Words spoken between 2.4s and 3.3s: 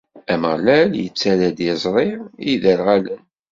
yiderɣalen.